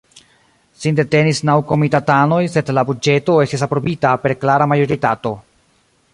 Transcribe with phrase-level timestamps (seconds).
[0.85, 5.37] Sin detenis naŭ komitatanoj, sed la buĝeto estis aprobita per klara majoritato.